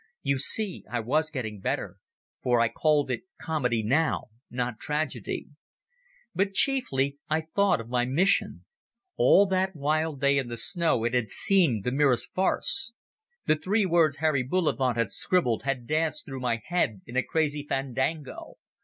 You 0.23 0.39
see 0.39 0.83
I 0.89 0.99
was 0.99 1.29
getting 1.29 1.59
better, 1.59 1.97
for 2.41 2.59
I 2.59 2.69
called 2.69 3.11
it 3.11 3.25
comedy 3.39 3.83
now, 3.83 4.29
not 4.49 4.79
tragedy. 4.79 5.49
But 6.33 6.55
chiefly 6.55 7.19
I 7.29 7.41
thought 7.41 7.79
of 7.79 7.87
my 7.87 8.05
mission. 8.05 8.65
All 9.15 9.45
that 9.45 9.75
wild 9.75 10.19
day 10.19 10.39
in 10.39 10.47
the 10.47 10.57
snow 10.57 11.03
it 11.03 11.13
had 11.13 11.29
seemed 11.29 11.83
the 11.83 11.91
merest 11.91 12.33
farce. 12.33 12.93
The 13.45 13.55
three 13.55 13.85
words 13.85 14.17
Harry 14.17 14.41
Bullivant 14.41 14.97
had 14.97 15.11
scribbled 15.11 15.61
had 15.65 15.85
danced 15.85 16.25
through 16.25 16.39
my 16.41 16.61
head 16.65 17.01
in 17.05 17.15
a 17.15 17.21
crazy 17.21 17.63
fandango. 17.63 18.55